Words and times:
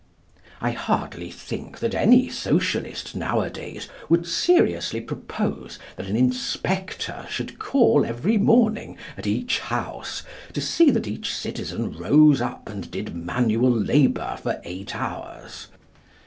I 0.61 0.71
hardly 0.71 1.29
think 1.29 1.77
that 1.77 1.93
any 1.93 2.27
Socialist, 2.27 3.15
nowadays, 3.15 3.87
would 4.09 4.25
seriously 4.25 4.99
propose 4.99 5.77
that 5.95 6.07
an 6.07 6.15
inspector 6.15 7.27
should 7.29 7.59
call 7.59 8.03
every 8.03 8.39
morning 8.39 8.97
at 9.15 9.27
each 9.27 9.59
house 9.59 10.23
to 10.53 10.59
see 10.59 10.89
that 10.89 11.05
each 11.05 11.31
citizen 11.31 11.91
rose 11.95 12.41
up 12.41 12.67
and 12.67 12.89
did 12.89 13.13
manual 13.15 13.69
labour 13.69 14.39
for 14.41 14.59
eight 14.63 14.95
hours. 14.95 15.67